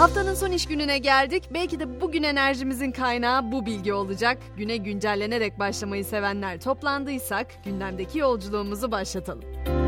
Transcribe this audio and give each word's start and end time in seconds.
Haftanın 0.00 0.34
son 0.34 0.50
iş 0.50 0.66
gününe 0.66 0.98
geldik. 0.98 1.44
Belki 1.54 1.80
de 1.80 2.00
bugün 2.00 2.22
enerjimizin 2.22 2.92
kaynağı 2.92 3.52
bu 3.52 3.66
bilgi 3.66 3.92
olacak. 3.92 4.38
Güne 4.56 4.76
güncellenerek 4.76 5.58
başlamayı 5.58 6.04
sevenler 6.04 6.60
toplandıysak 6.60 7.64
gündemdeki 7.64 8.18
yolculuğumuzu 8.18 8.92
başlatalım. 8.92 9.79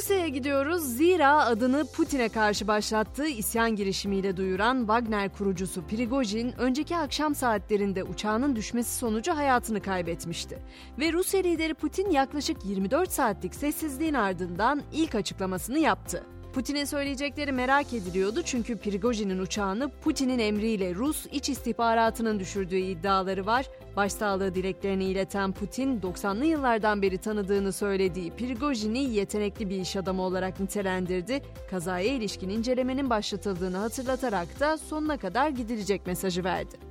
Rusya'ya 0.00 0.28
gidiyoruz. 0.28 0.82
Zira 0.82 1.46
adını 1.46 1.84
Putin'e 1.96 2.28
karşı 2.28 2.68
başlattığı 2.68 3.26
isyan 3.26 3.76
girişimiyle 3.76 4.36
duyuran 4.36 4.78
Wagner 4.78 5.32
kurucusu 5.32 5.82
Prigojin 5.82 6.52
önceki 6.58 6.96
akşam 6.96 7.34
saatlerinde 7.34 8.04
uçağının 8.04 8.56
düşmesi 8.56 8.98
sonucu 8.98 9.36
hayatını 9.36 9.80
kaybetmişti. 9.80 10.58
Ve 10.98 11.12
Rusya 11.12 11.40
lideri 11.40 11.74
Putin 11.74 12.10
yaklaşık 12.10 12.64
24 12.64 13.12
saatlik 13.12 13.54
sessizliğin 13.54 14.14
ardından 14.14 14.82
ilk 14.92 15.14
açıklamasını 15.14 15.78
yaptı. 15.78 16.24
Putin'in 16.52 16.84
söyleyecekleri 16.84 17.52
merak 17.52 17.92
ediliyordu 17.92 18.42
çünkü 18.42 18.76
Prigojin'in 18.76 19.38
uçağını 19.38 19.90
Putin'in 20.04 20.38
emriyle 20.38 20.94
Rus 20.94 21.26
iç 21.32 21.48
istihbaratının 21.48 22.40
düşürdüğü 22.40 22.76
iddiaları 22.76 23.46
var. 23.46 23.66
Başsağlığı 23.96 24.54
dileklerini 24.54 25.04
ileten 25.04 25.52
Putin, 25.52 26.00
90'lı 26.00 26.44
yıllardan 26.44 27.02
beri 27.02 27.18
tanıdığını 27.18 27.72
söylediği 27.72 28.30
Prigojin'i 28.30 28.98
yetenekli 28.98 29.70
bir 29.70 29.80
iş 29.80 29.96
adamı 29.96 30.22
olarak 30.22 30.60
nitelendirdi. 30.60 31.42
Kazaya 31.70 32.06
ilişkin 32.12 32.48
incelemenin 32.48 33.10
başlatıldığını 33.10 33.76
hatırlatarak 33.76 34.60
da 34.60 34.78
sonuna 34.78 35.16
kadar 35.16 35.48
gidilecek 35.48 36.06
mesajı 36.06 36.44
verdi. 36.44 36.90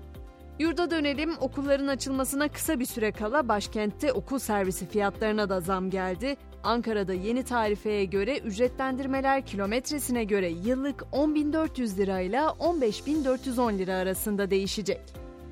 Yurda 0.59 0.91
dönelim. 0.91 1.33
Okulların 1.39 1.87
açılmasına 1.87 2.47
kısa 2.47 2.79
bir 2.79 2.85
süre 2.85 3.11
kala 3.11 3.47
başkentte 3.47 4.13
okul 4.13 4.39
servisi 4.39 4.87
fiyatlarına 4.87 5.49
da 5.49 5.61
zam 5.61 5.89
geldi. 5.89 6.37
Ankara'da 6.63 7.13
yeni 7.13 7.43
tarifeye 7.43 8.05
göre 8.05 8.37
ücretlendirmeler 8.37 9.45
kilometresine 9.45 10.23
göre 10.23 10.49
yıllık 10.49 11.01
10.400 11.01 11.97
lirayla 11.97 12.47
15.410 12.59 13.77
lira 13.77 13.93
arasında 13.93 14.51
değişecek. 14.51 15.01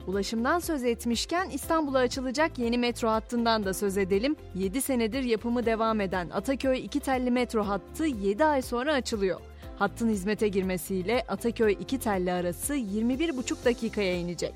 Ulaşımdan 0.07 0.59
söz 0.59 0.83
etmişken 0.83 1.49
İstanbul'a 1.49 1.99
açılacak 1.99 2.59
yeni 2.59 2.77
metro 2.77 3.09
hattından 3.09 3.65
da 3.65 3.73
söz 3.73 3.97
edelim. 3.97 4.35
7 4.55 4.81
senedir 4.81 5.23
yapımı 5.23 5.65
devam 5.65 6.01
eden 6.01 6.29
Ataköy 6.29 6.85
2 6.85 6.99
telli 6.99 7.31
metro 7.31 7.63
hattı 7.63 8.05
7 8.05 8.45
ay 8.45 8.61
sonra 8.61 8.93
açılıyor. 8.93 9.39
Hattın 9.79 10.09
hizmete 10.09 10.47
girmesiyle 10.47 11.23
Ataköy 11.27 11.77
2 11.81 11.99
telli 11.99 12.31
arası 12.31 12.75
21,5 12.75 13.65
dakikaya 13.65 14.15
inecek. 14.15 14.53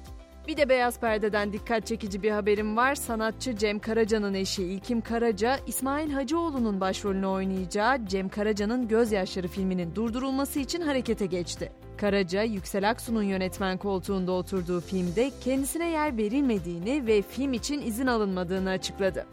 Bir 0.47 0.57
de 0.57 0.69
beyaz 0.69 0.99
perdeden 0.99 1.53
dikkat 1.53 1.87
çekici 1.87 2.23
bir 2.23 2.31
haberim 2.31 2.77
var. 2.77 2.95
Sanatçı 2.95 3.55
Cem 3.55 3.79
Karaca'nın 3.79 4.33
eşi 4.33 4.63
İlkim 4.63 5.01
Karaca, 5.01 5.59
İsmail 5.67 6.11
Hacıoğlu'nun 6.11 6.81
başrolünü 6.81 7.25
oynayacağı 7.25 8.05
Cem 8.05 8.29
Karaca'nın 8.29 8.87
Gözyaşları 8.87 9.47
filminin 9.47 9.95
durdurulması 9.95 10.59
için 10.59 10.81
harekete 10.81 11.25
geçti. 11.25 11.71
Karaca, 11.97 12.43
Yüksel 12.43 12.89
Aksu'nun 12.89 13.23
yönetmen 13.23 13.77
koltuğunda 13.77 14.31
oturduğu 14.31 14.81
filmde 14.81 15.31
kendisine 15.43 15.89
yer 15.89 16.17
verilmediğini 16.17 17.07
ve 17.07 17.21
film 17.21 17.53
için 17.53 17.81
izin 17.81 18.07
alınmadığını 18.07 18.69
açıkladı. 18.69 19.25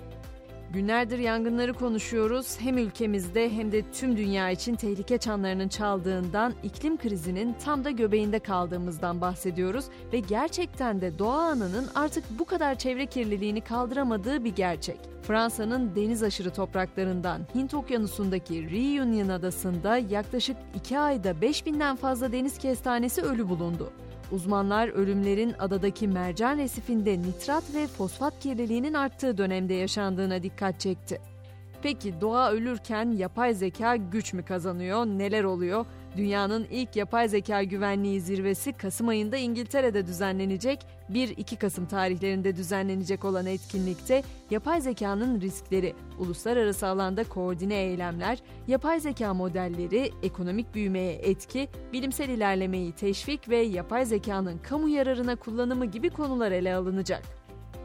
Günlerdir 0.73 1.19
yangınları 1.19 1.73
konuşuyoruz. 1.73 2.61
Hem 2.61 2.79
ülkemizde 2.79 3.51
hem 3.51 3.73
de 3.73 3.83
tüm 3.93 4.17
dünya 4.17 4.51
için 4.51 4.75
tehlike 4.75 5.19
çanlarının 5.19 5.69
çaldığından, 5.69 6.55
iklim 6.63 6.97
krizinin 6.97 7.57
tam 7.65 7.85
da 7.85 7.91
göbeğinde 7.91 8.39
kaldığımızdan 8.39 9.21
bahsediyoruz 9.21 9.85
ve 10.13 10.21
gerçekten 10.21 11.01
de 11.01 11.19
doğa 11.19 11.41
anının 11.41 11.89
artık 11.95 12.25
bu 12.39 12.45
kadar 12.45 12.75
çevre 12.75 13.07
kirliliğini 13.07 13.61
kaldıramadığı 13.61 14.45
bir 14.45 14.55
gerçek. 14.55 15.01
Fransa'nın 15.23 15.97
deniz 15.97 16.23
aşırı 16.23 16.51
topraklarından 16.51 17.41
Hint 17.55 17.75
Okyanusu'ndaki 17.75 18.71
Reunion 18.71 19.29
adasında 19.29 19.99
yaklaşık 19.99 20.57
2 20.75 20.99
ayda 20.99 21.31
5000'den 21.31 21.97
fazla 21.97 22.33
deniz 22.33 22.59
kestanesi 22.59 23.23
ölü 23.23 23.49
bulundu. 23.49 23.93
Uzmanlar 24.33 24.89
ölümlerin 24.89 25.55
adadaki 25.59 26.09
mercan 26.09 26.59
resifinde 26.59 27.19
nitrat 27.19 27.75
ve 27.75 27.87
fosfat 27.87 28.41
kirliliğinin 28.41 28.95
arttığı 28.95 29.39
dönemde 29.39 29.75
yaşandığına 29.75 30.43
dikkat 30.43 30.81
çekti. 30.81 31.21
Peki 31.83 32.21
doğa 32.21 32.51
ölürken 32.51 33.11
yapay 33.11 33.55
zeka 33.55 33.97
güç 33.97 34.33
mü 34.33 34.43
kazanıyor? 34.43 35.07
Neler 35.07 35.45
oluyor? 35.45 35.87
Dünyanın 36.19 36.67
ilk 36.71 36.97
yapay 36.97 37.29
zeka 37.29 37.63
güvenliği 37.63 38.21
zirvesi 38.21 38.73
Kasım 38.73 39.09
ayında 39.09 39.37
İngiltere'de 39.37 40.07
düzenlenecek. 40.07 40.87
1-2 41.13 41.57
Kasım 41.57 41.87
tarihlerinde 41.87 42.57
düzenlenecek 42.57 43.25
olan 43.25 43.47
etkinlikte 43.47 44.23
yapay 44.51 44.81
zekanın 44.81 45.41
riskleri, 45.41 45.95
uluslararası 46.19 46.87
alanda 46.87 47.25
koordine 47.25 47.75
eylemler, 47.75 48.39
yapay 48.69 49.01
zeka 49.01 49.35
modelleri, 49.35 50.11
ekonomik 50.23 50.75
büyümeye 50.75 51.13
etki, 51.13 51.69
bilimsel 51.93 52.29
ilerlemeyi 52.29 52.93
teşvik 52.93 53.49
ve 53.49 53.57
yapay 53.57 54.05
zekanın 54.05 54.59
kamu 54.59 54.89
yararına 54.89 55.37
kullanımı 55.37 55.87
gibi 55.87 56.11
konular 56.11 56.53
ele 56.53 56.75
alınacak. 56.75 57.23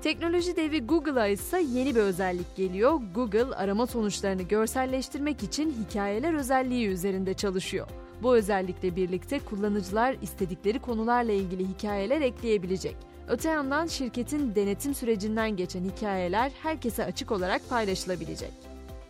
Teknoloji 0.01 0.55
devi 0.55 0.88
Google'a 0.88 1.27
ise 1.27 1.61
yeni 1.61 1.95
bir 1.95 2.01
özellik 2.01 2.55
geliyor. 2.55 3.00
Google 3.15 3.55
arama 3.55 3.88
sonuçlarını 3.88 4.41
görselleştirmek 4.41 5.44
için 5.44 5.75
hikayeler 5.83 6.33
özelliği 6.33 6.88
üzerinde 6.88 7.33
çalışıyor. 7.33 7.88
Bu 8.23 8.35
özellikle 8.35 8.95
birlikte 8.95 9.39
kullanıcılar 9.39 10.16
istedikleri 10.22 10.79
konularla 10.79 11.31
ilgili 11.31 11.67
hikayeler 11.67 12.22
ekleyebilecek. 12.22 12.95
Öte 13.28 13.50
yandan 13.50 13.88
şirketin 13.88 14.56
denetim 14.56 14.94
sürecinden 14.94 15.56
geçen 15.56 15.84
hikayeler 15.84 16.51
herkese 16.63 17.06
açık 17.06 17.31
olarak 17.31 17.69
paylaşılabilecek. 17.69 18.51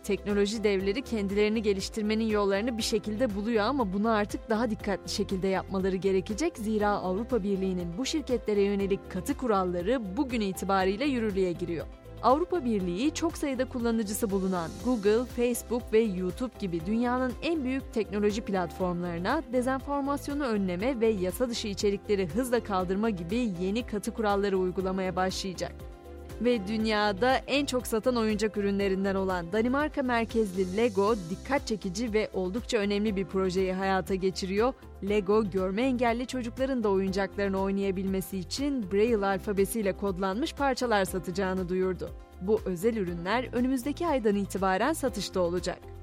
Teknoloji 0.04 0.64
devleri 0.64 1.02
kendilerini 1.02 1.62
geliştirmenin 1.62 2.24
yollarını 2.24 2.78
bir 2.78 2.82
şekilde 2.82 3.34
buluyor 3.34 3.64
ama 3.64 3.92
bunu 3.92 4.10
artık 4.10 4.50
daha 4.50 4.70
dikkatli 4.70 5.12
şekilde 5.12 5.48
yapmaları 5.48 5.96
gerekecek. 5.96 6.56
Zira 6.56 6.88
Avrupa 6.88 7.42
Birliği'nin 7.42 7.98
bu 7.98 8.06
şirketlere 8.06 8.62
yönelik 8.62 9.10
katı 9.10 9.36
kuralları 9.36 10.16
bugün 10.16 10.40
itibariyle 10.40 11.04
yürürlüğe 11.04 11.52
giriyor. 11.52 11.86
Avrupa 12.24 12.64
Birliği 12.64 13.14
çok 13.14 13.36
sayıda 13.36 13.64
kullanıcısı 13.64 14.30
bulunan 14.30 14.70
Google, 14.84 15.24
Facebook 15.24 15.92
ve 15.92 15.98
YouTube 15.98 16.52
gibi 16.58 16.86
dünyanın 16.86 17.32
en 17.42 17.64
büyük 17.64 17.92
teknoloji 17.92 18.40
platformlarına 18.40 19.42
dezenformasyonu 19.52 20.44
önleme 20.44 21.00
ve 21.00 21.06
yasa 21.06 21.48
dışı 21.48 21.68
içerikleri 21.68 22.26
hızla 22.26 22.64
kaldırma 22.64 23.10
gibi 23.10 23.52
yeni 23.60 23.86
katı 23.86 24.14
kuralları 24.14 24.58
uygulamaya 24.58 25.16
başlayacak 25.16 25.93
ve 26.40 26.68
dünyada 26.68 27.36
en 27.36 27.66
çok 27.66 27.86
satan 27.86 28.16
oyuncak 28.16 28.56
ürünlerinden 28.56 29.14
olan 29.14 29.52
Danimarka 29.52 30.02
merkezli 30.02 30.76
Lego 30.76 31.14
dikkat 31.30 31.66
çekici 31.66 32.12
ve 32.12 32.30
oldukça 32.32 32.78
önemli 32.78 33.16
bir 33.16 33.24
projeyi 33.24 33.72
hayata 33.72 34.14
geçiriyor. 34.14 34.74
Lego 35.08 35.50
görme 35.50 35.82
engelli 35.82 36.26
çocukların 36.26 36.84
da 36.84 36.88
oyuncaklarını 36.88 37.60
oynayabilmesi 37.60 38.38
için 38.38 38.92
Braille 38.92 39.26
alfabesiyle 39.26 39.96
kodlanmış 39.96 40.54
parçalar 40.54 41.04
satacağını 41.04 41.68
duyurdu. 41.68 42.10
Bu 42.40 42.60
özel 42.66 42.96
ürünler 42.96 43.48
önümüzdeki 43.52 44.06
aydan 44.06 44.36
itibaren 44.36 44.92
satışta 44.92 45.40
olacak. 45.40 45.93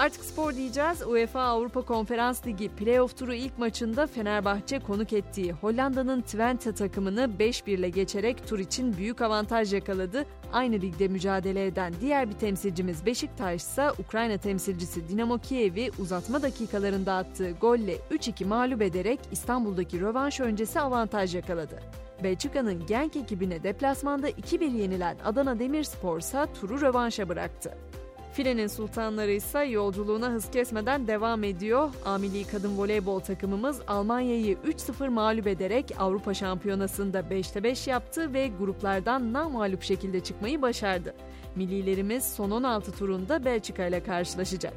Artık 0.00 0.24
spor 0.24 0.54
diyeceğiz. 0.54 1.02
UEFA 1.06 1.40
Avrupa 1.40 1.82
Konferans 1.82 2.46
Ligi 2.46 2.68
playoff 2.68 3.18
turu 3.18 3.34
ilk 3.34 3.58
maçında 3.58 4.06
Fenerbahçe 4.06 4.78
konuk 4.78 5.12
ettiği 5.12 5.52
Hollanda'nın 5.52 6.20
Twente 6.20 6.74
takımını 6.74 7.30
5-1 7.38 7.70
ile 7.70 7.88
geçerek 7.88 8.48
tur 8.48 8.58
için 8.58 8.96
büyük 8.96 9.22
avantaj 9.22 9.74
yakaladı. 9.74 10.26
Aynı 10.52 10.74
ligde 10.74 11.08
mücadele 11.08 11.66
eden 11.66 11.92
diğer 12.00 12.30
bir 12.30 12.34
temsilcimiz 12.34 13.06
Beşiktaş 13.06 13.62
ise 13.62 13.90
Ukrayna 13.98 14.38
temsilcisi 14.38 15.08
Dinamo 15.08 15.38
Kiev'i 15.38 15.90
uzatma 15.98 16.42
dakikalarında 16.42 17.14
attığı 17.14 17.50
golle 17.50 17.96
3-2 18.10 18.44
mağlup 18.44 18.82
ederek 18.82 19.20
İstanbul'daki 19.32 20.00
rövanş 20.00 20.40
öncesi 20.40 20.80
avantaj 20.80 21.34
yakaladı. 21.34 21.80
Belçika'nın 22.22 22.86
Genk 22.86 23.16
ekibine 23.16 23.62
deplasmanda 23.62 24.30
2-1 24.30 24.76
yenilen 24.76 25.16
Adana 25.24 25.58
Demirspor 25.58 26.18
ise 26.18 26.46
turu 26.60 26.80
rövanşa 26.80 27.28
bıraktı. 27.28 27.89
Filenin 28.32 28.66
sultanları 28.66 29.30
ise 29.30 29.58
yolculuğuna 29.58 30.30
hız 30.30 30.50
kesmeden 30.50 31.06
devam 31.06 31.44
ediyor. 31.44 31.90
Amili 32.04 32.46
kadın 32.46 32.78
voleybol 32.78 33.20
takımımız 33.20 33.80
Almanya'yı 33.88 34.56
3-0 34.56 35.08
mağlup 35.08 35.46
ederek 35.46 35.94
Avrupa 35.98 36.34
Şampiyonası'nda 36.34 37.20
5'te 37.20 37.62
5 37.62 37.86
yaptı 37.86 38.34
ve 38.34 38.50
gruplardan 38.58 39.32
namağlup 39.32 39.82
şekilde 39.82 40.20
çıkmayı 40.20 40.62
başardı. 40.62 41.14
Millilerimiz 41.56 42.24
son 42.24 42.50
16 42.50 42.92
turunda 42.92 43.44
Belçika 43.44 43.86
ile 43.86 44.02
karşılaşacak. 44.02 44.74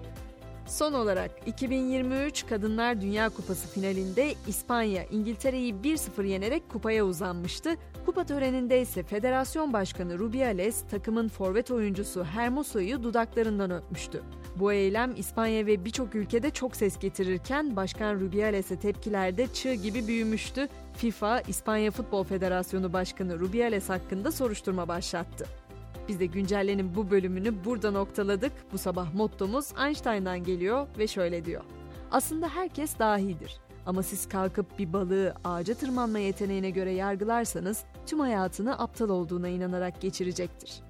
Son 0.65 0.93
olarak 0.93 1.31
2023 1.45 2.45
Kadınlar 2.45 3.01
Dünya 3.01 3.29
Kupası 3.29 3.67
finalinde 3.67 4.33
İspanya 4.47 5.03
İngiltere'yi 5.03 5.73
1-0 5.73 6.25
yenerek 6.25 6.69
kupaya 6.69 7.05
uzanmıştı. 7.05 7.69
Kupa 8.05 8.23
töreninde 8.23 8.81
ise 8.81 9.03
Federasyon 9.03 9.73
Başkanı 9.73 10.19
Rubiales 10.19 10.83
takımın 10.91 11.27
forvet 11.27 11.71
oyuncusu 11.71 12.23
Hermoso'yu 12.23 13.03
dudaklarından 13.03 13.71
öpmüştü. 13.71 14.23
Bu 14.59 14.73
eylem 14.73 15.13
İspanya 15.17 15.65
ve 15.65 15.85
birçok 15.85 16.15
ülkede 16.15 16.49
çok 16.49 16.75
ses 16.75 16.99
getirirken 16.99 17.75
Başkan 17.75 18.19
Rubiales'e 18.19 18.79
tepkiler 18.79 19.37
de 19.37 19.47
çığ 19.53 19.73
gibi 19.73 20.07
büyümüştü. 20.07 20.67
FIFA, 20.93 21.41
İspanya 21.41 21.91
Futbol 21.91 22.23
Federasyonu 22.23 22.93
Başkanı 22.93 23.39
Rubiales 23.39 23.89
hakkında 23.89 24.31
soruşturma 24.31 24.87
başlattı. 24.87 25.45
Biz 26.07 26.19
de 26.19 26.25
güncellenin 26.25 26.95
bu 26.95 27.11
bölümünü 27.11 27.65
burada 27.65 27.91
noktaladık. 27.91 28.51
Bu 28.73 28.77
sabah 28.77 29.13
mottomuz 29.13 29.73
Einstein'dan 29.85 30.43
geliyor 30.43 30.87
ve 30.97 31.07
şöyle 31.07 31.45
diyor. 31.45 31.63
Aslında 32.11 32.49
herkes 32.49 32.99
dahidir. 32.99 33.59
Ama 33.85 34.03
siz 34.03 34.29
kalkıp 34.29 34.79
bir 34.79 34.93
balığı 34.93 35.35
ağaca 35.43 35.73
tırmanma 35.73 36.19
yeteneğine 36.19 36.69
göre 36.69 36.91
yargılarsanız 36.91 37.83
tüm 38.05 38.19
hayatını 38.19 38.79
aptal 38.79 39.09
olduğuna 39.09 39.47
inanarak 39.47 40.01
geçirecektir. 40.01 40.81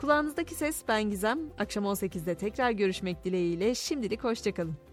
Kulağınızdaki 0.00 0.54
ses 0.54 0.82
ben 0.88 1.10
Gizem. 1.10 1.38
Akşam 1.58 1.84
18'de 1.84 2.34
tekrar 2.34 2.70
görüşmek 2.70 3.24
dileğiyle 3.24 3.74
şimdilik 3.74 4.24
hoşçakalın. 4.24 4.89